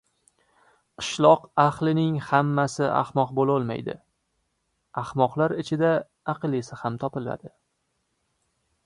•Qishloq 1.01 1.43
ahlining 1.63 2.15
hammasi 2.29 2.87
ahmoq 3.01 3.35
bo‘lolmaydi, 3.41 3.95
ahmoqlar 5.03 5.55
ichida 5.65 5.93
aqllisi 6.35 6.81
ham 6.83 6.97
topiladi. 7.05 7.53